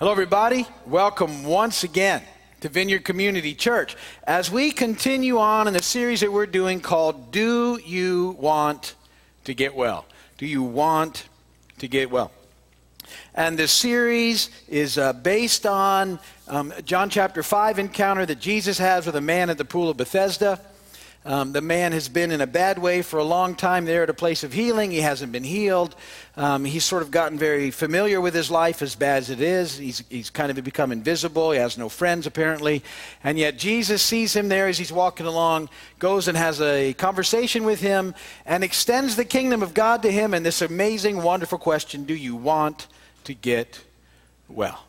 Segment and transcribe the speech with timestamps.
[0.00, 0.66] Hello, everybody.
[0.86, 2.20] Welcome once again
[2.62, 7.30] to Vineyard Community Church as we continue on in the series that we're doing called
[7.30, 8.96] Do You Want
[9.44, 10.04] to Get Well?
[10.36, 11.28] Do you want
[11.78, 12.32] to get well?
[13.36, 16.18] And this series is uh, based on
[16.48, 19.96] um, John chapter 5 encounter that Jesus has with a man at the pool of
[19.96, 20.58] Bethesda.
[21.26, 24.10] Um, the man has been in a bad way for a long time there at
[24.10, 24.90] a place of healing.
[24.90, 25.94] He hasn't been healed.
[26.36, 29.78] Um, he's sort of gotten very familiar with his life, as bad as it is.
[29.78, 31.52] He's, he's kind of become invisible.
[31.52, 32.82] He has no friends, apparently.
[33.22, 37.64] And yet, Jesus sees him there as he's walking along, goes and has a conversation
[37.64, 38.14] with him,
[38.44, 40.34] and extends the kingdom of God to him.
[40.34, 42.86] And this amazing, wonderful question Do you want
[43.24, 43.80] to get
[44.46, 44.84] well?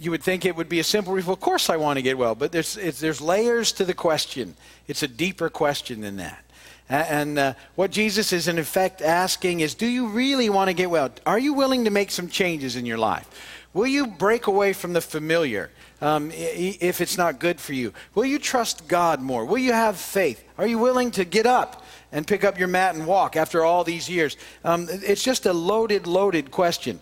[0.00, 2.16] You would think it would be a simple well, of course I want to get
[2.16, 4.54] well, but there's, there's layers to the question.
[4.88, 6.42] It's a deeper question than that.
[6.88, 10.90] And uh, what Jesus is in effect asking is, do you really want to get
[10.90, 11.10] well?
[11.24, 13.28] Are you willing to make some changes in your life?
[13.74, 17.92] Will you break away from the familiar um, if it's not good for you?
[18.14, 19.44] Will you trust God more?
[19.44, 20.42] Will you have faith?
[20.58, 23.84] Are you willing to get up and pick up your mat and walk after all
[23.84, 24.36] these years?
[24.64, 27.00] Um, it's just a loaded, loaded question.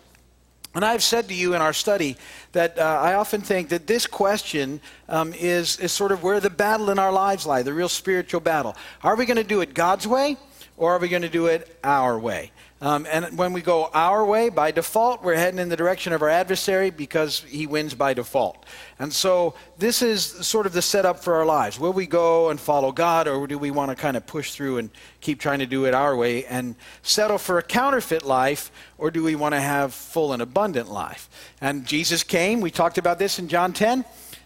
[0.79, 2.17] And I've said to you in our study
[2.53, 6.51] that uh, I often think that this question um, is, is sort of where the
[6.51, 8.77] battle in our lives lie, the real spiritual battle.
[9.03, 10.37] Are we going to do it God's way
[10.77, 12.53] or are we going to do it our way?
[12.81, 16.23] Um, and when we go our way, by default, we're heading in the direction of
[16.23, 18.65] our adversary because he wins by default.
[19.01, 21.81] And so this is sort of the setup for our lives.
[21.81, 24.79] Will we go and follow God, or do we want to kind of push through
[24.79, 29.11] and keep trying to do it our way and settle for a counterfeit life, or
[29.11, 31.29] do we want to have full and abundant life?
[31.61, 34.05] And Jesus came, we talked about this in John 10.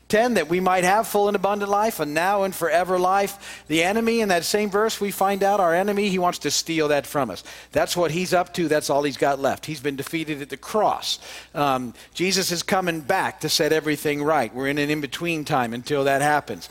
[0.09, 3.65] 10 that we might have full and abundant life and now and forever life.
[3.69, 6.89] The enemy, in that same verse, we find out our enemy, he wants to steal
[6.89, 7.43] that from us.
[7.73, 8.69] That's what he's up to.
[8.69, 9.67] That's all he's got left.
[9.67, 11.19] He's been defeated at the cross.
[11.55, 14.55] Um, Jesus is coming back to set everything right.
[14.55, 16.69] We're in an in between time until that happens.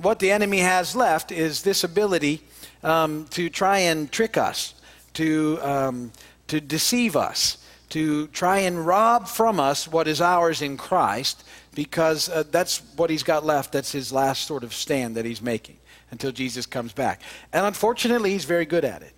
[0.00, 2.42] What the enemy has left is this ability
[2.82, 4.74] um, to try and trick us,
[5.14, 6.12] to, um,
[6.48, 7.58] to deceive us
[7.92, 11.44] to try and rob from us what is ours in Christ
[11.74, 13.72] because uh, that's what he's got left.
[13.72, 15.78] That's his last sort of stand that he's making
[16.10, 17.22] until Jesus comes back.
[17.52, 19.14] And unfortunately, he's very good at it.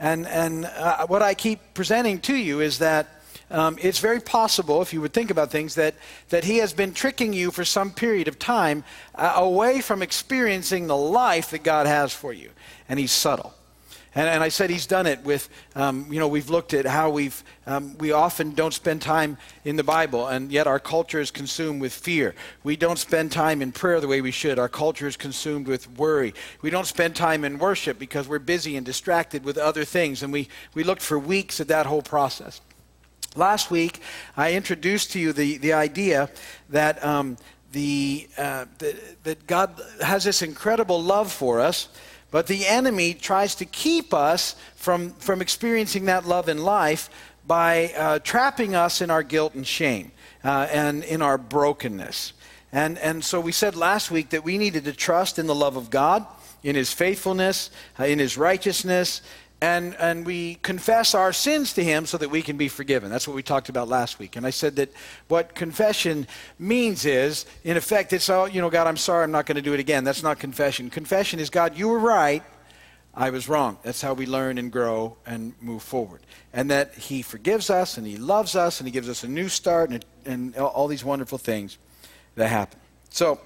[0.00, 3.08] And, and uh, what I keep presenting to you is that
[3.50, 5.94] um, it's very possible, if you would think about things, that,
[6.28, 10.86] that he has been tricking you for some period of time uh, away from experiencing
[10.86, 12.50] the life that God has for you.
[12.88, 13.54] And he's subtle.
[14.18, 17.08] And, and I said he's done it with, um, you know, we've looked at how
[17.08, 21.30] we've, um, we often don't spend time in the Bible, and yet our culture is
[21.30, 22.34] consumed with fear.
[22.64, 24.58] We don't spend time in prayer the way we should.
[24.58, 26.34] Our culture is consumed with worry.
[26.62, 30.32] We don't spend time in worship because we're busy and distracted with other things, and
[30.32, 32.60] we, we looked for weeks at that whole process.
[33.36, 34.00] Last week,
[34.36, 36.28] I introduced to you the, the idea
[36.70, 37.36] that, um,
[37.70, 41.88] the, uh, the, that God has this incredible love for us
[42.30, 47.08] but the enemy tries to keep us from, from experiencing that love in life
[47.46, 50.12] by uh, trapping us in our guilt and shame
[50.44, 52.34] uh, and in our brokenness.
[52.72, 55.76] And, and so we said last week that we needed to trust in the love
[55.76, 56.26] of God,
[56.62, 59.22] in his faithfulness, uh, in his righteousness,
[59.60, 63.10] and, and we confess our sins to him so that we can be forgiven.
[63.10, 64.36] That's what we talked about last week.
[64.36, 64.92] And I said that
[65.26, 69.46] what confession means is, in effect, it's all, you know, God, I'm sorry, I'm not
[69.46, 70.04] going to do it again.
[70.04, 70.90] That's not confession.
[70.90, 72.44] Confession is, God, you were right,
[73.14, 73.78] I was wrong.
[73.82, 76.20] That's how we learn and grow and move forward.
[76.52, 79.48] And that he forgives us and he loves us and he gives us a new
[79.48, 81.78] start and, and all these wonderful things
[82.36, 82.78] that happen.
[83.10, 83.40] So,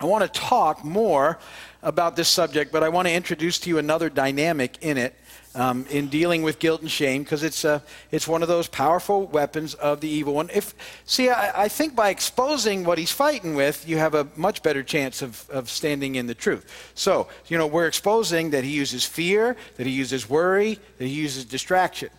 [0.00, 1.38] I want to talk more
[1.82, 5.14] about this subject, but I want to introduce to you another dynamic in it
[5.54, 7.80] um, in dealing with guilt and shame because it's, uh,
[8.10, 10.48] it's one of those powerful weapons of the evil one.
[10.52, 10.74] If,
[11.04, 14.82] see, I, I, think by exposing what he's fighting with, you have a much better
[14.82, 16.92] chance of, of standing in the truth.
[16.94, 21.14] So, you know, we're exposing that he uses fear, that he uses worry, that he
[21.14, 22.10] uses distraction,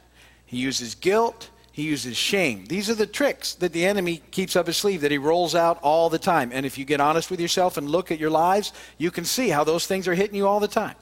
[0.46, 2.66] he uses guilt, he uses shame.
[2.66, 5.80] These are the tricks that the enemy keeps up his sleeve that he rolls out
[5.82, 6.52] all the time.
[6.54, 9.50] And if you get honest with yourself and look at your lives, you can see
[9.50, 10.96] how those things are hitting you all the time.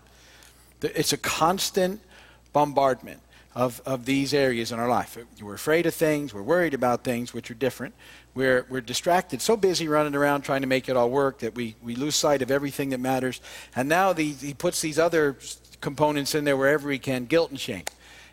[0.82, 2.02] It's a constant
[2.54, 3.22] bombardment
[3.56, 5.18] of, of these areas in our life.
[5.42, 7.96] We're afraid of things, we're worried about things which are different.
[8.36, 11.76] We're, we're distracted, so busy running around trying to make it all work that we,
[11.82, 13.42] we lose sight of everything that matters.
[13.76, 15.36] And now the, he puts these other
[15.82, 17.84] components in there wherever he can guilt and shame.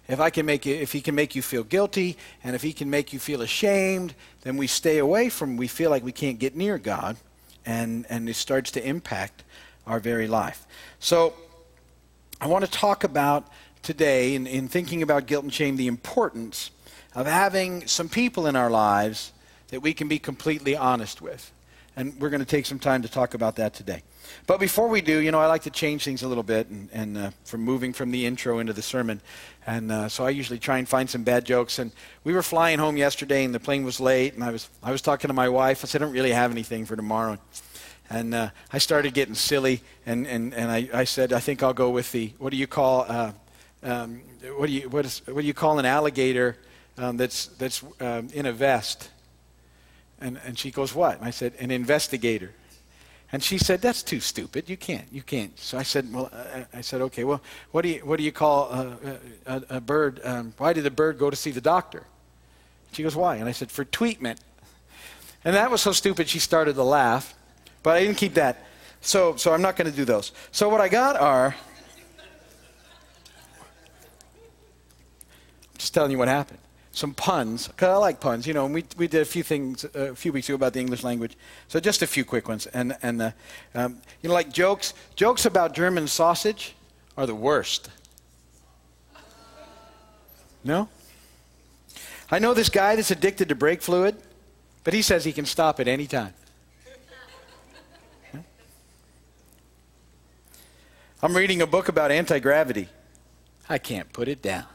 [0.09, 2.73] If I can make you, if he can make you feel guilty, and if he
[2.73, 5.57] can make you feel ashamed, then we stay away from.
[5.57, 7.17] We feel like we can't get near God,
[7.65, 9.43] and and it starts to impact
[9.87, 10.67] our very life.
[10.99, 11.35] So,
[12.41, 13.49] I want to talk about
[13.83, 16.71] today, in, in thinking about guilt and shame, the importance
[17.15, 19.33] of having some people in our lives
[19.69, 21.53] that we can be completely honest with.
[21.99, 24.03] And we're going to take some time to talk about that today.
[24.47, 26.91] But before we do, you know, I like to change things a little bit and,
[26.93, 29.23] and uh, from moving from the intro into the sermon.
[29.67, 31.79] And uh, so I usually try and find some bad jokes.
[31.79, 34.35] And we were flying home yesterday, and the plane was late.
[34.35, 35.85] And I was, I was talking to my wife.
[35.85, 37.39] I said, I don't really have anything for tomorrow.
[38.11, 39.81] And uh, I started getting silly.
[40.05, 42.67] And, and, and I, I said, I think I'll go with the, what do you
[42.67, 43.33] call, uh,
[43.83, 44.21] um,
[44.59, 46.59] what, do you, what, is, what do you call an alligator
[46.99, 49.11] um, that's, that's um, in a vest?
[50.21, 51.19] And, and she goes, what?
[51.19, 52.53] And I said, an investigator.
[53.33, 54.69] And she said, "That's too stupid.
[54.69, 55.07] You can't.
[55.11, 57.25] You can't." So I said, "Well, uh, I said, okay.
[57.25, 57.43] Well,
[57.73, 60.21] what do you what do you call a, a, a bird?
[60.23, 62.05] Um, why did the bird go to see the doctor?"
[62.93, 64.41] She goes, "Why?" And I said, "For treatment."
[65.45, 66.29] And that was so stupid.
[66.29, 67.35] She started to laugh,
[67.83, 68.65] but I didn't keep that.
[69.01, 70.31] So so I'm not going to do those.
[70.53, 71.57] So what I got are.
[75.69, 76.61] I'm just telling you what happened
[76.97, 79.85] some puns, because I like puns, you know, and we, we did a few things
[79.85, 81.37] uh, a few weeks ago about the English language.
[81.69, 82.67] So just a few quick ones.
[82.69, 83.31] And, and uh,
[83.75, 86.75] um, you know, like jokes, jokes about German sausage
[87.19, 87.91] are the worst.
[90.65, 90.89] No?
[92.31, 94.17] I know this guy that's addicted to brake fluid,
[94.83, 96.33] but he says he can stop at any time.
[101.23, 102.89] I'm reading a book about anti gravity.
[103.69, 104.67] I can't put it down.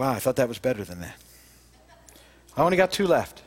[0.00, 1.14] Wow, I thought that was better than that.
[2.56, 3.42] I only got two left.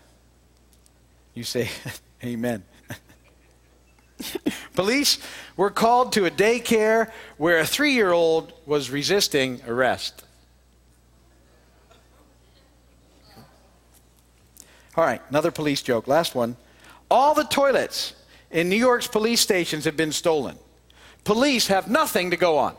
[1.33, 1.67] You say,
[2.23, 2.63] Amen.
[4.75, 5.17] Police
[5.57, 10.25] were called to a daycare where a three year old was resisting arrest.
[14.95, 16.07] All right, another police joke.
[16.07, 16.55] Last one.
[17.09, 18.13] All the toilets
[18.51, 20.59] in New York's police stations have been stolen.
[21.23, 22.75] Police have nothing to go on.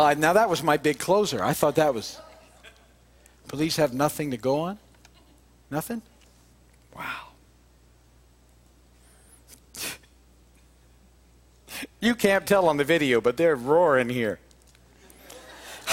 [0.00, 1.44] Uh, now, that was my big closer.
[1.44, 2.18] I thought that was.
[3.48, 4.78] Police have nothing to go on?
[5.70, 6.00] Nothing?
[6.96, 7.26] Wow.
[12.00, 14.38] you can't tell on the video, but they're roaring here.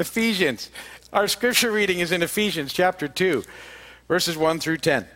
[0.00, 0.68] Ephesians.
[1.12, 3.44] Our scripture reading is in Ephesians chapter 2,
[4.08, 5.06] verses 1 through 10.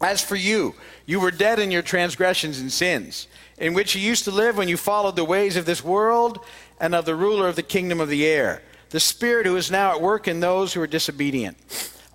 [0.00, 0.74] As for you,
[1.06, 3.28] you were dead in your transgressions and sins
[3.58, 6.38] in which you used to live when you followed the ways of this world
[6.80, 9.92] and of the ruler of the kingdom of the air, the Spirit who is now
[9.92, 11.56] at work in those who are disobedient.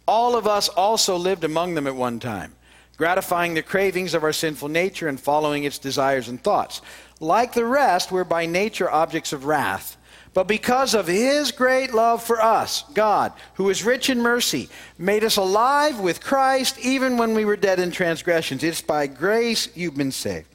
[0.07, 2.53] All of us also lived among them at one time,
[2.97, 6.81] gratifying the cravings of our sinful nature and following its desires and thoughts.
[7.19, 9.97] Like the rest, we're by nature objects of wrath.
[10.33, 15.25] But because of his great love for us, God, who is rich in mercy, made
[15.25, 18.63] us alive with Christ even when we were dead in transgressions.
[18.63, 20.50] It's by grace you've been saved.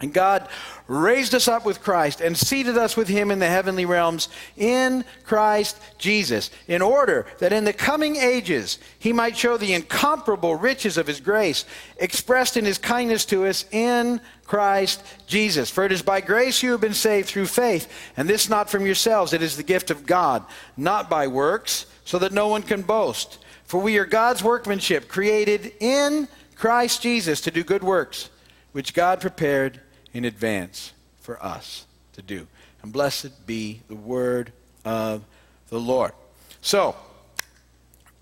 [0.00, 0.48] And God
[0.86, 5.04] raised us up with Christ and seated us with him in the heavenly realms in
[5.24, 10.98] Christ Jesus, in order that in the coming ages he might show the incomparable riches
[10.98, 11.64] of his grace
[11.96, 15.68] expressed in his kindness to us in Christ Jesus.
[15.68, 18.86] For it is by grace you have been saved through faith, and this not from
[18.86, 20.44] yourselves, it is the gift of God,
[20.76, 23.38] not by works, so that no one can boast.
[23.64, 28.30] For we are God's workmanship, created in Christ Jesus to do good works,
[28.70, 29.80] which God prepared
[30.12, 32.46] in advance for us to do.
[32.82, 34.52] And blessed be the word
[34.84, 35.22] of
[35.68, 36.12] the Lord.
[36.60, 36.96] So,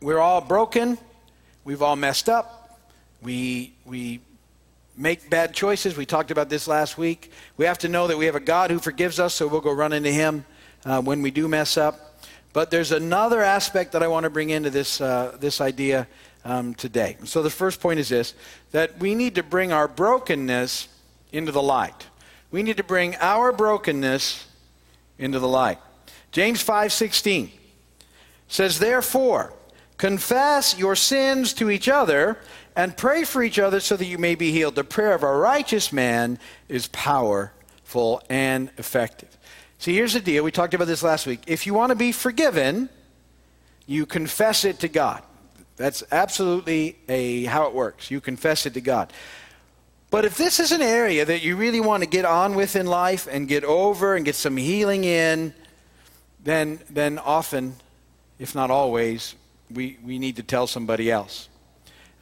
[0.00, 0.98] we're all broken.
[1.64, 2.78] We've all messed up.
[3.22, 4.20] We, we
[4.96, 5.96] make bad choices.
[5.96, 7.32] We talked about this last week.
[7.56, 9.72] We have to know that we have a God who forgives us, so we'll go
[9.72, 10.44] run into Him
[10.84, 12.20] uh, when we do mess up.
[12.52, 16.06] But there's another aspect that I want to bring into this, uh, this idea
[16.44, 17.16] um, today.
[17.24, 18.34] So the first point is this
[18.70, 20.88] that we need to bring our brokenness
[21.32, 22.06] into the light.
[22.50, 24.46] We need to bring our brokenness
[25.18, 25.78] into the light.
[26.32, 27.50] James 5:16
[28.48, 29.52] says therefore
[29.96, 32.38] confess your sins to each other
[32.76, 34.74] and pray for each other so that you may be healed.
[34.74, 39.36] The prayer of a righteous man is powerful and effective.
[39.78, 40.44] See, here's the deal.
[40.44, 41.40] We talked about this last week.
[41.46, 42.88] If you want to be forgiven,
[43.86, 45.22] you confess it to God.
[45.76, 48.10] That's absolutely a how it works.
[48.10, 49.12] You confess it to God.
[50.10, 52.86] But if this is an area that you really want to get on with in
[52.86, 55.52] life and get over and get some healing in,
[56.42, 57.74] then, then often,
[58.38, 59.34] if not always,
[59.70, 61.48] we, we need to tell somebody else.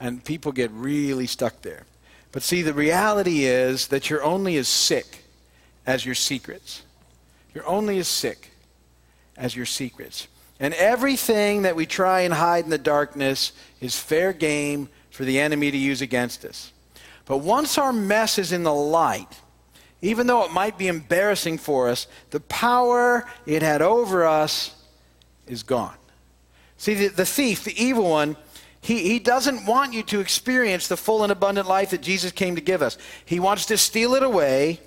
[0.01, 1.85] And people get really stuck there.
[2.33, 5.25] But see, the reality is that you're only as sick
[5.87, 6.83] as your secrets.
[7.55, 8.51] You're only as sick
[9.37, 10.27] as your secrets.
[10.59, 15.39] And everything that we try and hide in the darkness is fair game for the
[15.39, 16.73] enemy to use against us.
[17.27, 19.41] But once our mess is in the light,
[20.03, 24.75] even though it might be embarrassing for us, the power it had over us
[25.47, 25.97] is gone.
[26.77, 28.37] See, the, the thief, the evil one,
[28.83, 32.57] he, he doesn't want you to experience the full and abundant life that Jesus came
[32.57, 32.99] to give us.
[33.25, 34.81] He wants to steal it away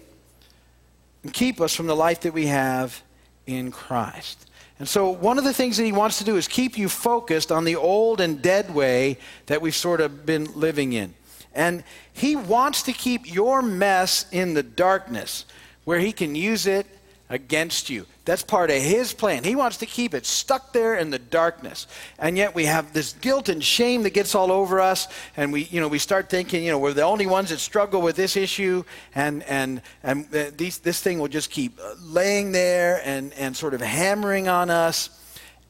[1.24, 3.01] and keep us from the life that we have
[3.48, 4.48] in Christ.
[4.77, 7.51] And so, one of the things that he wants to do is keep you focused
[7.51, 9.17] on the old and dead way
[9.48, 11.15] that we've sort of been living in.
[11.57, 11.83] And
[12.13, 15.43] he wants to keep your mess in the darkness
[15.85, 16.85] where he can use it
[17.31, 18.05] against you.
[18.25, 19.43] That's part of his plan.
[19.43, 21.87] He wants to keep it stuck there in the darkness.
[22.19, 25.63] And yet we have this guilt and shame that gets all over us and we
[25.63, 28.37] you know we start thinking, you know, we're the only ones that struggle with this
[28.37, 28.83] issue
[29.15, 33.81] and and and these, this thing will just keep laying there and and sort of
[33.81, 35.09] hammering on us.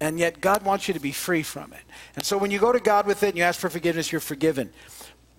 [0.01, 1.81] And yet God wants you to be free from it.
[2.15, 4.21] And so when you go to God with it and you ask for forgiveness, you're
[4.21, 4.69] forgiven.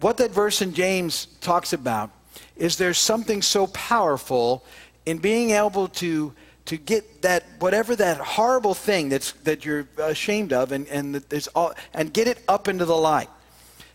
[0.01, 2.11] What that verse in James talks about
[2.57, 4.65] is there's something so powerful
[5.07, 6.33] in being able to
[6.67, 11.49] to get that whatever that horrible thing that's that you're ashamed of and and there's
[11.49, 13.31] all, and get it up into the light.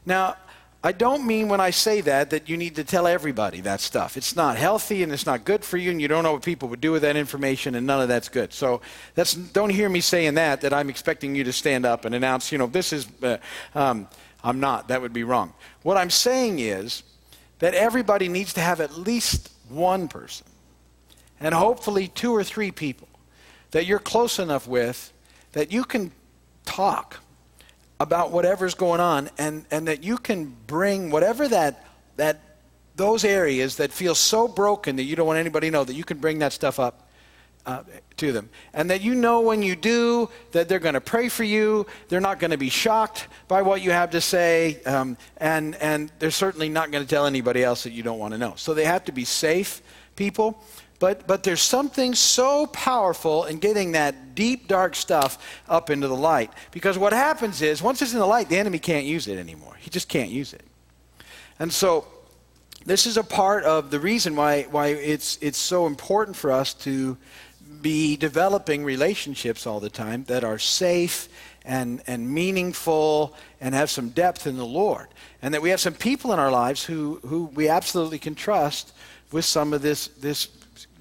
[0.05, 0.35] Now,
[0.83, 4.17] I don't mean when I say that that you need to tell everybody that stuff.
[4.17, 6.67] It's not healthy and it's not good for you, and you don't know what people
[6.69, 8.51] would do with that information, and none of that's good.
[8.51, 8.81] So
[9.13, 12.51] that's don't hear me saying that that I'm expecting you to stand up and announce,
[12.51, 13.07] you know, this is.
[13.21, 13.37] Uh,
[13.75, 14.07] um,
[14.43, 14.89] I'm not.
[14.89, 15.53] That would be wrong.
[15.83, 17.03] What I'm saying is
[17.59, 20.45] that everybody needs to have at least one person
[21.39, 23.07] and hopefully two or three people
[23.71, 25.13] that you're close enough with
[25.53, 26.11] that you can
[26.65, 27.19] talk
[27.99, 31.85] about whatever's going on and, and that you can bring whatever that
[32.17, 32.39] that
[32.95, 36.03] those areas that feel so broken that you don't want anybody to know that you
[36.03, 37.02] can bring that stuff up
[37.65, 37.83] uh,
[38.17, 41.43] to them and that you know when you do that they're going to pray for
[41.43, 45.75] you they're not going to be shocked by what you have to say um, and
[45.75, 48.53] and they're certainly not going to tell anybody else that you don't want to know
[48.57, 49.81] so they have to be safe
[50.15, 50.61] people
[51.03, 56.15] but, but there's something so powerful in getting that deep, dark stuff up into the
[56.15, 56.49] light.
[56.71, 59.75] Because what happens is, once it's in the light, the enemy can't use it anymore.
[59.79, 60.63] He just can't use it.
[61.59, 62.07] And so,
[62.85, 66.73] this is a part of the reason why, why it's, it's so important for us
[66.73, 67.17] to
[67.81, 71.27] be developing relationships all the time that are safe
[71.65, 75.07] and, and meaningful and have some depth in the Lord.
[75.41, 78.93] And that we have some people in our lives who, who we absolutely can trust
[79.31, 80.47] with some of this, this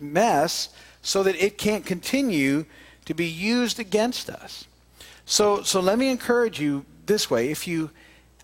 [0.01, 0.71] mess
[1.03, 2.65] so that it can't continue
[3.05, 4.67] to be used against us.
[5.27, 7.51] So, so let me encourage you this way.
[7.51, 7.91] If you,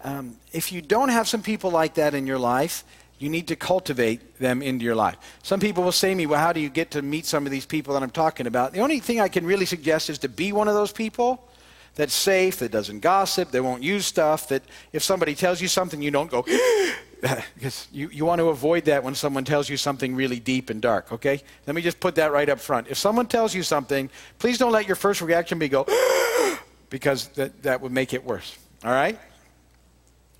[0.05, 2.85] um, if you don't have some people like that in your life,
[3.19, 5.17] you need to cultivate them into your life.
[5.43, 7.53] Some people will say to me, Well, how do you get to meet some of
[7.53, 8.73] these people that I'm talking about?
[8.73, 11.49] The only thing I can really suggest is to be one of those people
[11.97, 16.01] that's safe, that doesn't gossip, that won't use stuff, that if somebody tells you something,
[16.01, 16.43] you don't go,
[17.55, 20.81] because you, you want to avoid that when someone tells you something really deep and
[20.81, 21.43] dark, okay?
[21.67, 22.87] Let me just put that right up front.
[22.89, 24.09] If someone tells you something,
[24.39, 25.87] please don't let your first reaction be go,
[26.91, 29.19] because that, that would make it worse, all right?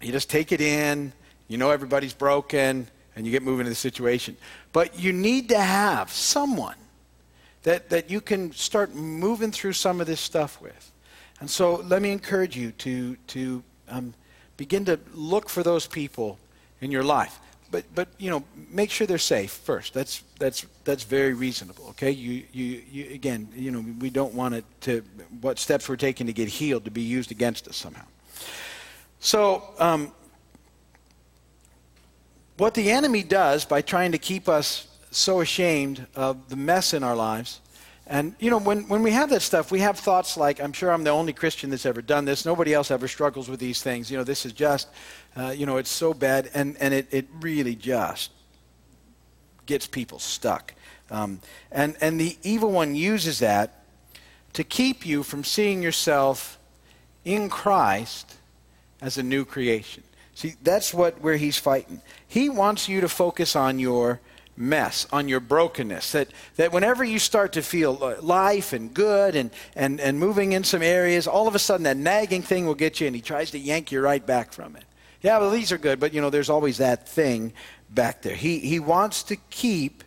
[0.01, 1.13] You just take it in,
[1.49, 2.87] you know everybody's broken,
[3.17, 4.37] and you get moving into the situation.
[4.73, 6.77] But you need to have someone
[7.65, 10.93] that, that you can start moving through some of this stuff with.
[11.41, 14.15] And so let me encourage you to, to um,
[14.57, 16.39] begin to look for those people
[16.81, 17.41] in your life.
[17.71, 19.93] But, but you know, make sure they're safe first.
[19.93, 22.11] That's, that's, that's very reasonable, okay?
[22.11, 25.03] You, you, you, again, you know, we don't want it to,
[25.41, 28.07] what steps we're taking to get healed to be used against us somehow.
[29.21, 30.13] So, um,
[32.59, 37.03] what the enemy does by trying to keep us so ashamed of the mess in
[37.03, 37.61] our lives
[38.11, 40.91] and, you know, when, when we have that stuff, we have thoughts like, I'm sure
[40.91, 42.47] I'm the only Christian that's ever done this.
[42.47, 44.11] Nobody else ever struggles with these things.
[44.11, 44.89] You know, this is just,
[45.37, 46.51] uh, you know, it's so bad.
[46.55, 48.31] And, and it, it really just
[49.67, 50.73] gets people stuck.
[51.11, 53.85] Um, and, and the evil one uses that
[54.55, 56.59] to keep you from seeing yourself
[57.27, 58.37] in Christ
[59.03, 60.03] as a new creation.
[60.39, 62.01] See, that's what where he's fighting.
[62.29, 64.21] He wants you to focus on your
[64.57, 66.13] mess, on your brokenness.
[66.13, 70.63] That, that whenever you start to feel life and good and, and, and moving in
[70.63, 73.51] some areas, all of a sudden that nagging thing will get you and he tries
[73.51, 74.85] to yank you right back from it.
[75.23, 77.53] Yeah, well, these are good, but you know, there's always that thing
[77.91, 78.37] back there.
[78.37, 80.05] He, he wants to keep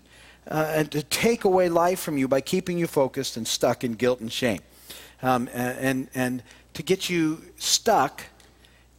[0.47, 3.95] uh, and to take away life from you by keeping you focused and stuck in
[3.95, 4.61] guilt and shame.
[5.21, 6.41] Um, and, and
[6.75, 8.23] to get you stuck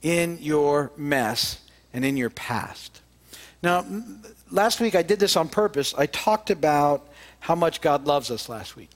[0.02, 1.60] in your mess
[1.92, 3.00] and in your past.
[3.62, 3.84] Now,
[4.50, 5.94] last week I did this on purpose.
[5.96, 7.06] I talked about
[7.40, 8.90] how much God loves us last week.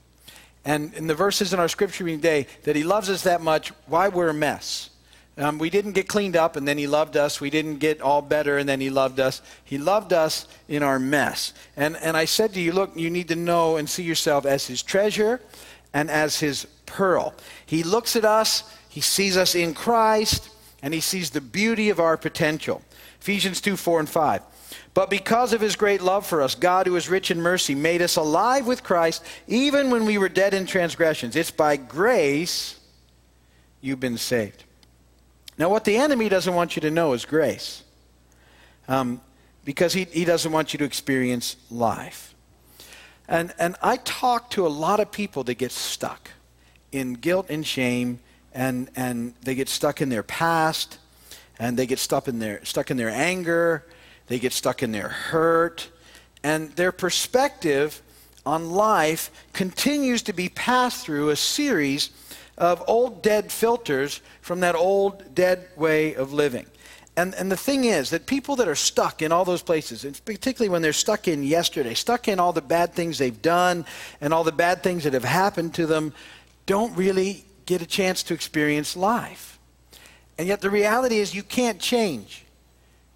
[0.65, 3.69] And in the verses in our scripture reading today, that He loves us that much,
[3.85, 4.89] why we're a mess.
[5.37, 7.39] Um, we didn't get cleaned up and then he loved us.
[7.39, 9.41] We didn't get all better and then he loved us.
[9.63, 11.53] He loved us in our mess.
[11.75, 14.65] And, and I said to you, look, you need to know and see yourself as
[14.65, 15.39] his treasure
[15.93, 17.35] and as his pearl.
[17.67, 20.49] He looks at us, he sees us in Christ,
[20.81, 22.81] and he sees the beauty of our potential.
[23.19, 24.41] Ephesians 2 4 and 5.
[24.93, 28.01] But because of his great love for us, God, who is rich in mercy, made
[28.01, 31.35] us alive with Christ even when we were dead in transgressions.
[31.35, 32.79] It's by grace
[33.81, 34.63] you've been saved.
[35.57, 37.83] Now, what the enemy doesn't want you to know is grace,
[38.87, 39.21] um,
[39.65, 42.35] because he, he doesn't want you to experience life.
[43.27, 46.31] And, and I talk to a lot of people that get stuck
[46.91, 48.19] in guilt and shame,
[48.57, 50.97] and, and they get stuck in their past,
[51.59, 53.85] and they get stuck in their, stuck in their anger,
[54.27, 55.89] they get stuck in their hurt,
[56.43, 58.01] and their perspective
[58.47, 62.09] on life continues to be passed through a series
[62.57, 66.65] of old dead filters from that old dead way of living.
[67.15, 70.19] And, and the thing is that people that are stuck in all those places, and
[70.25, 73.85] particularly when they're stuck in yesterday, stuck in all the bad things they've done
[74.19, 76.11] and all the bad things that have happened to them,
[76.65, 79.59] don't really get a chance to experience life.
[80.39, 82.45] And yet the reality is you can't change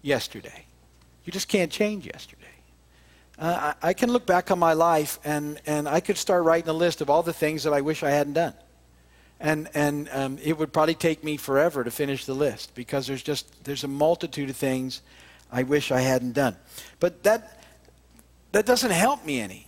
[0.00, 0.66] yesterday.
[1.24, 2.38] You just can't change yesterday.
[3.36, 6.68] Uh, I, I can look back on my life and, and I could start writing
[6.68, 8.54] a list of all the things that I wish I hadn't done
[9.42, 13.22] and and um, it would probably take me forever to finish the list because there's
[13.22, 15.02] just there's a multitude of things
[15.50, 16.56] I wish I hadn't done.
[17.00, 17.60] But that
[18.52, 19.66] that doesn't help me any.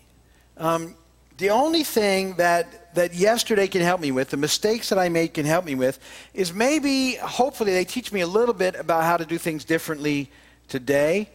[0.56, 0.94] Um,
[1.38, 5.34] the only thing that that yesterday can help me with, the mistakes that I made
[5.34, 5.98] can help me with,
[6.32, 10.30] is maybe hopefully they teach me a little bit about how to do things differently
[10.68, 11.28] today.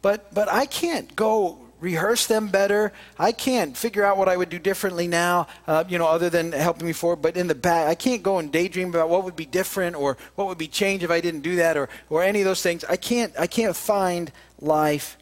[0.00, 2.92] But but I can't go rehearse them better.
[3.18, 6.52] I can't figure out what I would do differently now, uh, you know, other than
[6.52, 7.20] helping me forward.
[7.20, 10.16] But in the back, I can't go and daydream about what would be different or
[10.36, 12.84] what would be changed if I didn't do that or, or any of those things.
[12.84, 14.30] I can't, I can't find
[14.60, 15.18] life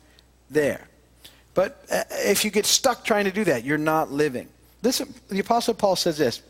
[0.50, 0.89] there.
[1.54, 4.48] But uh, if you get stuck trying to do that, you're not living.
[4.82, 6.42] Listen, the Apostle Paul says this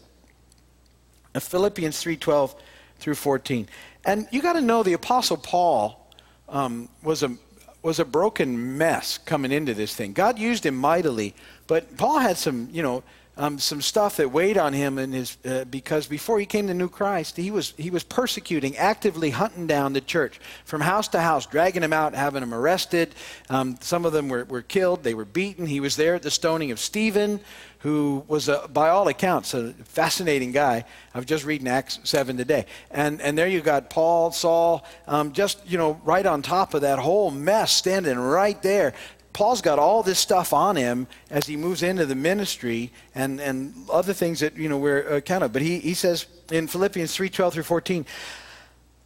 [1.35, 2.55] in Philippians 3:12
[2.99, 3.69] through 14.
[4.05, 6.07] And you got to know the Apostle Paul
[6.49, 7.37] um, was a
[7.83, 10.13] was a broken mess coming into this thing.
[10.13, 11.35] God used him mightily,
[11.67, 13.03] but Paul had some, you know,
[13.37, 16.75] um, some stuff that weighed on him in his uh, because before he came to
[16.75, 21.21] New Christ, he was he was persecuting, actively hunting down the church from house to
[21.21, 23.15] house, dragging them out, having them arrested.
[23.49, 25.03] Um, some of them were, were killed.
[25.03, 25.67] They were beaten.
[25.67, 27.41] He was there at the stoning of Stephen,
[27.81, 30.85] who was, a, by all accounts, a fascinating guy.
[31.15, 32.67] I've just reading Acts 7 today.
[32.91, 36.83] And, and there you got Paul, Saul, um, just, you know, right on top of
[36.83, 38.93] that whole mess, standing right there.
[39.33, 43.75] Paul's got all this stuff on him as he moves into the ministry and, and
[43.91, 45.53] other things that, you know, we're account of.
[45.53, 48.07] But he, he says in Philippians 3 12 through 14,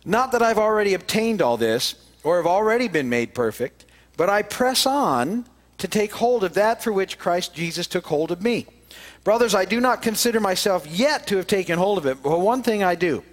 [0.05, 3.85] Not that I've already obtained all this or have already been made perfect,
[4.17, 5.47] but I press on
[5.79, 8.67] to take hold of that for which Christ Jesus took hold of me.
[9.25, 12.63] Brothers, I do not consider myself yet to have taken hold of it, but one
[12.63, 13.25] thing I do.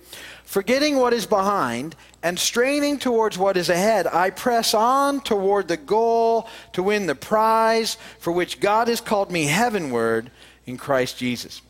[0.43, 5.77] Forgetting what is behind and straining towards what is ahead, I press on toward the
[5.77, 10.29] goal to win the prize for which God has called me heavenward
[10.65, 11.61] in Christ Jesus.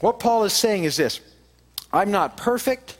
[0.00, 1.20] What Paul is saying is this
[1.92, 2.98] I'm not perfect,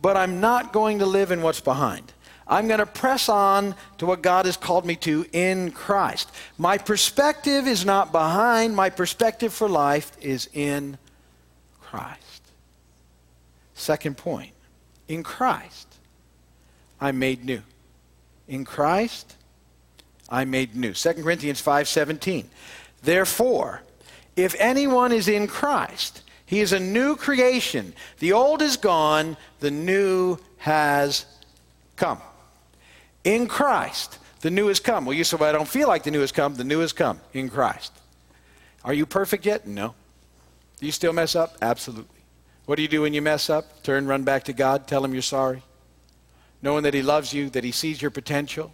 [0.00, 2.12] but I'm not going to live in what's behind.
[2.46, 6.30] I'm going to press on to what God has called me to in Christ.
[6.56, 10.96] My perspective is not behind, my perspective for life is in
[11.80, 12.27] Christ.
[13.78, 14.52] Second point
[15.06, 15.86] in Christ,
[17.00, 17.62] I'm made new.
[18.48, 19.36] In Christ,
[20.28, 20.92] I'm made new.
[20.92, 22.50] 2 Corinthians 5:17.
[23.02, 23.82] Therefore,
[24.34, 27.94] if anyone is in Christ, he is a new creation.
[28.18, 31.24] The old is gone, the new has
[31.94, 32.20] come
[33.22, 34.18] in Christ.
[34.40, 35.04] The new has come.
[35.04, 36.54] Well, you say, well, I don't feel like the new has come.
[36.54, 37.92] The new has come in Christ.
[38.84, 39.68] Are you perfect yet?
[39.68, 39.94] No.
[40.80, 41.56] Do you still mess up?
[41.62, 42.17] Absolutely.
[42.68, 43.82] What do you do when you mess up?
[43.82, 45.62] Turn, run back to God, tell Him you're sorry.
[46.60, 48.70] Knowing that He loves you, that He sees your potential.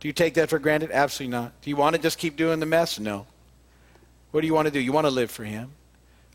[0.00, 0.90] Do you take that for granted?
[0.90, 1.60] Absolutely not.
[1.60, 2.98] Do you want to just keep doing the mess?
[2.98, 3.26] No.
[4.30, 4.80] What do you want to do?
[4.80, 5.72] You want to live for Him.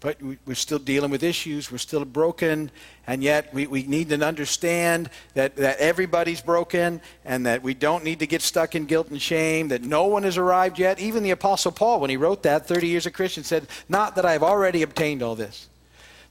[0.01, 1.71] But we're still dealing with issues.
[1.71, 2.69] We're still broken.
[3.07, 8.03] And yet we, we need to understand that, that everybody's broken and that we don't
[8.03, 10.99] need to get stuck in guilt and shame, that no one has arrived yet.
[10.99, 14.25] Even the Apostle Paul, when he wrote that 30 years a Christian, said, Not that
[14.25, 15.69] I've already obtained all this.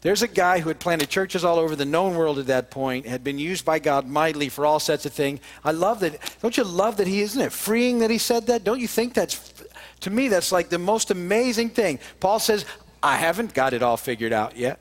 [0.00, 3.06] There's a guy who had planted churches all over the known world at that point,
[3.06, 5.40] had been used by God mightily for all sorts of things.
[5.64, 6.36] I love that.
[6.40, 8.62] Don't you love that he, isn't it freeing that he said that?
[8.62, 9.52] Don't you think that's,
[10.00, 11.98] to me, that's like the most amazing thing.
[12.20, 12.64] Paul says,
[13.02, 14.78] I haven't got it all figured out yet.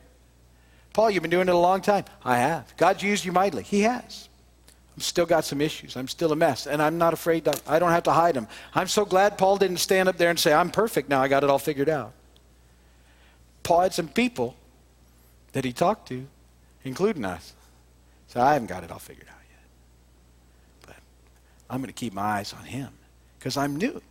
[0.93, 2.05] Paul, you've been doing it a long time.
[2.23, 2.75] I have.
[2.77, 3.63] God's used you mightily.
[3.63, 4.29] He has.
[4.95, 5.95] I'm still got some issues.
[5.95, 8.47] I'm still a mess, and I'm not afraid to, I don't have to hide them.
[8.73, 11.21] I'm so glad Paul didn't stand up there and say, I'm perfect now.
[11.21, 12.13] I got it all figured out.
[13.63, 14.55] Paul had some people
[15.53, 16.27] that he talked to,
[16.83, 17.53] including us.
[18.27, 19.69] So I haven't got it all figured out yet.
[20.85, 20.95] But
[21.69, 22.89] I'm going to keep my eyes on him
[23.39, 24.01] because I'm new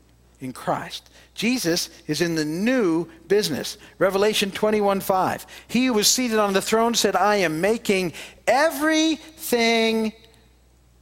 [0.40, 1.10] in Christ.
[1.34, 3.78] Jesus is in the new business.
[3.98, 5.46] Revelation 21 5.
[5.68, 8.12] He who was seated on the throne said, I am making
[8.46, 10.12] everything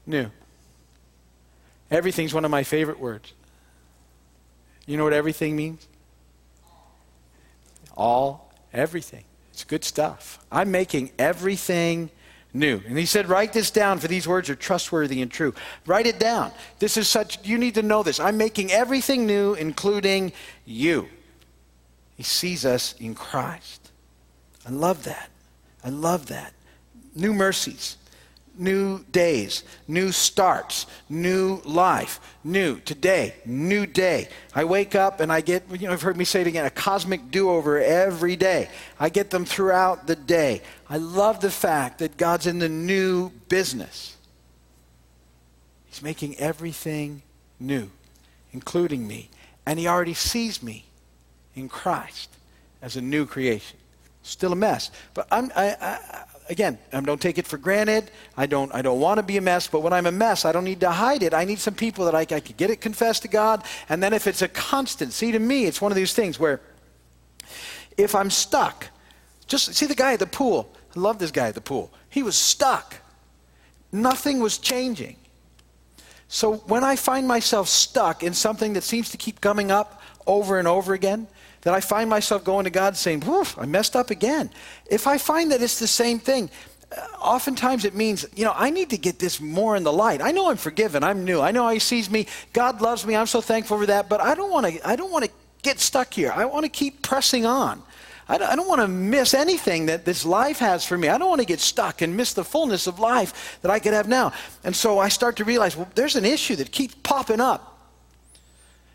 [0.07, 0.31] new.
[1.91, 3.33] Everything's one of my favorite words.
[4.87, 5.87] You know what everything means?
[7.97, 9.25] All, everything.
[9.55, 10.41] It's good stuff.
[10.51, 12.11] I'm making everything
[12.53, 12.83] new.
[12.89, 15.55] And he said, Write this down, for these words are trustworthy and true.
[15.87, 16.51] Write it down.
[16.81, 18.19] This is such, you need to know this.
[18.19, 20.33] I'm making everything new, including
[20.65, 21.09] you.
[22.17, 23.93] He sees us in Christ.
[24.67, 25.31] I love that.
[25.85, 26.53] I love that.
[27.15, 27.97] New mercies,
[28.59, 34.29] new days, new starts, new life, new today, new day.
[34.55, 36.71] I wake up and I get, you know, I've heard me say it again, a
[36.71, 38.69] cosmic do over every day.
[38.99, 40.63] I get them throughout the day.
[40.89, 44.17] I love the fact that God's in the new business.
[45.87, 47.23] He's making everything
[47.61, 47.91] new,
[48.53, 49.31] including me.
[49.67, 50.85] And He already sees me
[51.55, 52.31] in Christ
[52.83, 53.79] as a new creation.
[54.23, 54.91] Still a mess.
[55.13, 58.11] But I'm, I, I, again, I don't take it for granted.
[58.37, 60.53] I don't, I don't want to be a mess, but when I'm a mess, I
[60.53, 61.35] don't need to hide it.
[61.35, 63.65] I need some people that I, I could get it confessed to God.
[63.89, 66.61] And then if it's a constant, see, to me, it's one of these things where
[67.97, 68.89] if I'm stuck,
[69.47, 70.73] just see the guy at the pool.
[70.97, 71.93] I love this guy at the pool.
[72.09, 72.97] He was stuck.
[73.93, 75.17] Nothing was changing.
[76.29, 80.59] So when I find myself stuck in something that seems to keep coming up over
[80.59, 81.29] and over again,
[81.65, 84.51] that I find myself going to God saying, Woof, I messed up again.
[84.87, 86.51] If I find that it's the same thing,
[86.97, 90.21] uh, oftentimes it means, you know, I need to get this more in the light.
[90.23, 91.03] I know I'm forgiven.
[91.03, 91.41] I'm new.
[91.41, 92.27] I know He sees me.
[92.53, 93.17] God loves me.
[93.17, 94.09] I'm so thankful for that.
[94.09, 94.89] But I don't want to.
[94.89, 95.31] I don't want to
[95.63, 96.33] get stuck here.
[96.35, 97.83] I want to keep pressing on.
[98.29, 101.09] I don't, I don't want to miss anything that this life has for me.
[101.09, 103.93] I don't want to get stuck and miss the fullness of life that I could
[103.93, 104.33] have now.
[104.63, 107.79] And so I start to realize, well, there's an issue that keeps popping up.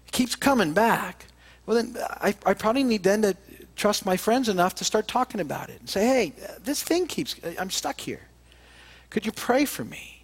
[0.07, 1.25] It keeps coming back
[1.69, 3.37] well, then I, I probably need then to
[3.75, 7.35] trust my friends enough to start talking about it and say, hey, this thing keeps,
[7.59, 8.21] I'm stuck here.
[9.11, 10.23] Could you pray for me?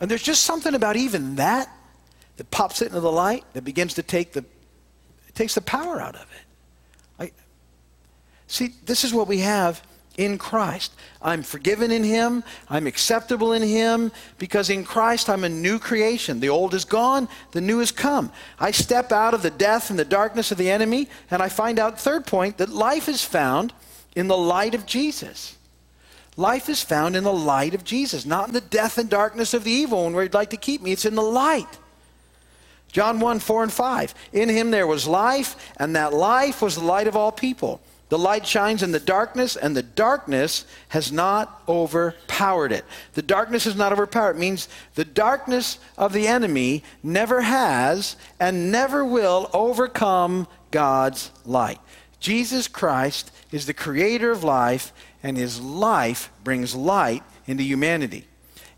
[0.00, 1.70] And there's just something about even that
[2.38, 4.40] that pops it into the light that begins to take the,
[5.28, 7.22] it takes the power out of it.
[7.22, 7.30] I,
[8.48, 9.80] see, this is what we have
[10.18, 10.92] in Christ.
[11.22, 12.44] I'm forgiven in Him.
[12.68, 16.40] I'm acceptable in Him because in Christ I'm a new creation.
[16.40, 18.30] The old is gone, the new has come.
[18.60, 21.78] I step out of the death and the darkness of the enemy, and I find
[21.78, 23.72] out, third point, that life is found
[24.14, 25.56] in the light of Jesus.
[26.36, 29.64] Life is found in the light of Jesus, not in the death and darkness of
[29.64, 30.92] the evil one where He'd like to keep me.
[30.92, 31.78] It's in the light.
[32.90, 34.14] John 1 4 and 5.
[34.32, 37.80] In Him there was life, and that life was the light of all people.
[38.08, 42.84] The light shines in the darkness, and the darkness has not overpowered it.
[43.12, 44.36] The darkness has not overpowered.
[44.36, 51.80] It means the darkness of the enemy never has and never will overcome God's light.
[52.18, 54.92] Jesus Christ is the creator of life,
[55.22, 58.26] and his life brings light into humanity.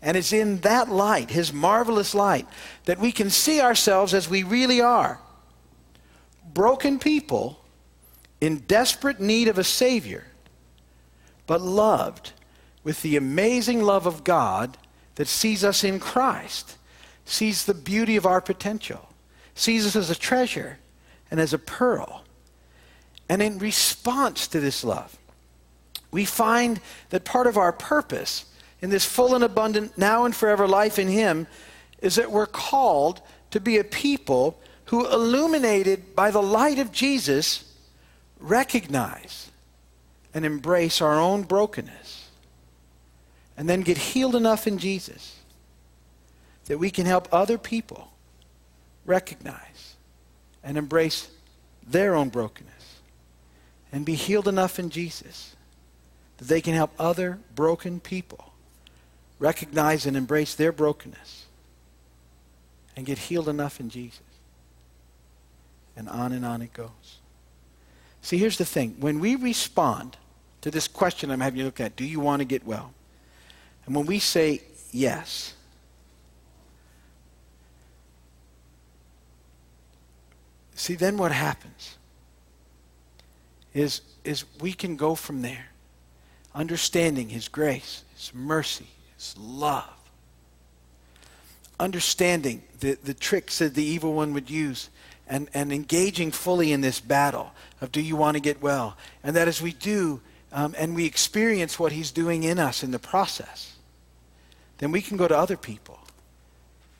[0.01, 2.47] And it's in that light, his marvelous light,
[2.85, 5.19] that we can see ourselves as we really are
[6.53, 7.60] broken people
[8.41, 10.25] in desperate need of a Savior,
[11.45, 12.33] but loved
[12.83, 14.77] with the amazing love of God
[15.15, 16.77] that sees us in Christ,
[17.23, 19.09] sees the beauty of our potential,
[19.53, 20.79] sees us as a treasure
[21.29, 22.23] and as a pearl.
[23.29, 25.17] And in response to this love,
[26.11, 28.45] we find that part of our purpose
[28.81, 31.47] in this full and abundant, now and forever life in Him
[32.01, 37.70] is that we're called to be a people who, illuminated by the light of Jesus,
[38.41, 39.51] recognize
[40.33, 42.29] and embrace our own brokenness
[43.57, 45.37] and then get healed enough in Jesus
[46.65, 48.11] that we can help other people
[49.05, 49.95] recognize
[50.63, 51.29] and embrace
[51.85, 52.99] their own brokenness
[53.91, 55.55] and be healed enough in Jesus
[56.37, 58.53] that they can help other broken people
[59.39, 61.45] recognize and embrace their brokenness
[62.95, 64.21] and get healed enough in Jesus.
[65.95, 67.20] And on and on it goes.
[68.21, 68.95] See, here's the thing.
[68.99, 70.17] When we respond
[70.61, 72.93] to this question I'm having you look at, do you want to get well?
[73.85, 75.53] And when we say yes,
[80.75, 81.97] see, then what happens
[83.73, 85.67] is, is we can go from there.
[86.53, 89.97] understanding His grace, His mercy, His love,
[91.79, 94.89] understanding the, the tricks that the evil one would use,
[95.31, 98.97] and, and engaging fully in this battle of do you want to get well?
[99.23, 100.19] And that as we do,
[100.51, 103.77] um, and we experience what He's doing in us in the process,
[104.79, 105.99] then we can go to other people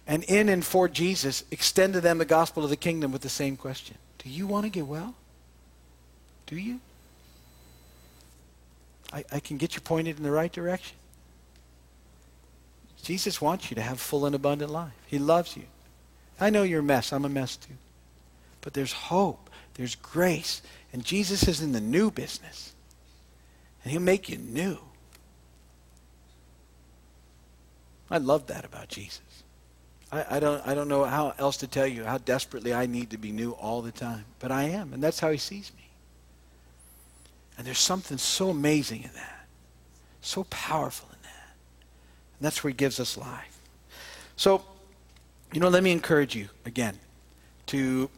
[0.08, 3.30] and in and for Jesus extend to them the gospel of the kingdom with the
[3.30, 5.14] same question Do you want to get well?
[6.48, 6.80] Do you?
[9.12, 10.96] I, I can get you pointed in the right direction.
[13.04, 14.94] Jesus wants you to have full and abundant life.
[15.08, 15.64] He loves you.
[16.40, 17.12] I know you're a mess.
[17.12, 17.74] I'm a mess too.
[18.62, 19.50] But there's hope.
[19.74, 20.62] There's grace.
[20.94, 22.74] And Jesus is in the new business.
[23.84, 24.78] And he'll make you new.
[28.10, 29.22] I love that about Jesus.
[30.12, 33.12] I, I, don't, I don't know how else to tell you how desperately I need
[33.12, 34.26] to be new all the time.
[34.40, 35.88] But I am, and that's how he sees me.
[37.58, 39.48] And there's something so amazing in that,
[40.22, 41.56] so powerful in that.
[42.40, 43.60] And that's where he gives us life.
[44.36, 44.64] So,
[45.54, 46.98] you know, let me encourage you again
[47.68, 48.10] to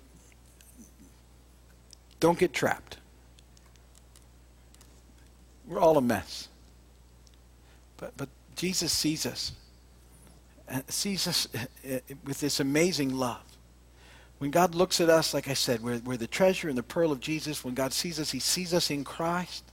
[2.23, 2.95] don't get trapped.
[5.67, 6.47] We're all a mess.
[7.97, 9.51] But, but Jesus sees us,
[10.69, 13.43] and sees us uh, uh, with this amazing love.
[14.37, 17.11] When God looks at us, like I said, we're, we're the treasure and the pearl
[17.11, 17.61] of Jesus.
[17.61, 19.65] When God sees us, he sees us in Christ.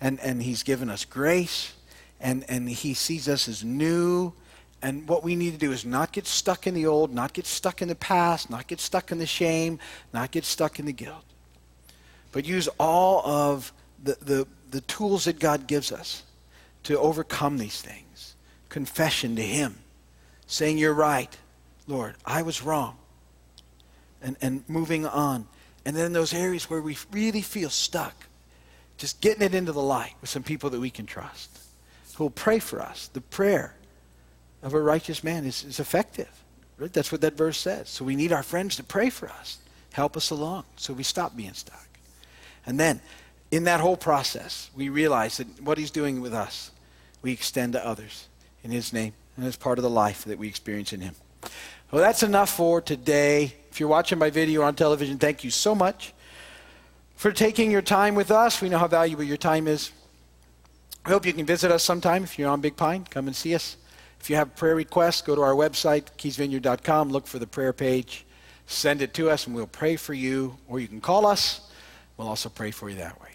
[0.00, 1.72] And, and he's given us grace.
[2.20, 4.32] And, and he sees us as new.
[4.82, 7.46] And what we need to do is not get stuck in the old, not get
[7.46, 9.78] stuck in the past, not get stuck in the shame,
[10.12, 11.24] not get stuck in the guilt.
[12.34, 16.24] But use all of the, the, the tools that God gives us
[16.82, 18.34] to overcome these things.
[18.68, 19.76] Confession to him,
[20.48, 21.34] saying, You're right,
[21.86, 22.96] Lord, I was wrong
[24.20, 25.46] and, and moving on.
[25.84, 28.26] And then those areas where we really feel stuck,
[28.96, 31.56] just getting it into the light with some people that we can trust
[32.16, 33.06] who will pray for us.
[33.12, 33.76] The prayer
[34.60, 36.30] of a righteous man is, is effective.
[36.78, 36.92] Right?
[36.92, 37.88] That's what that verse says.
[37.90, 39.58] So we need our friends to pray for us,
[39.92, 41.93] help us along so we stop being stuck.
[42.66, 43.00] And then
[43.50, 46.70] in that whole process, we realize that what he's doing with us,
[47.22, 48.28] we extend to others
[48.62, 51.14] in his name and as part of the life that we experience in him.
[51.90, 53.54] Well, that's enough for today.
[53.70, 56.12] If you're watching my video on television, thank you so much
[57.16, 58.60] for taking your time with us.
[58.60, 59.92] We know how valuable your time is.
[61.04, 63.06] I hope you can visit us sometime if you're on Big Pine.
[63.10, 63.76] Come and see us.
[64.20, 68.24] If you have prayer requests, go to our website, keysvineyard.com, look for the prayer page,
[68.66, 70.56] send it to us, and we'll pray for you.
[70.66, 71.70] Or you can call us.
[72.16, 73.33] We'll also pray for you that way.